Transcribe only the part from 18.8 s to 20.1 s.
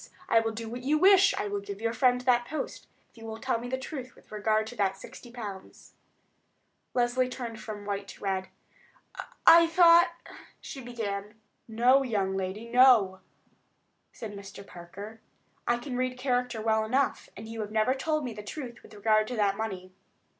with regard to that money.